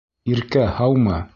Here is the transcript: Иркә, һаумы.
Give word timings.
Иркә, 0.35 0.63
һаумы. 0.79 1.23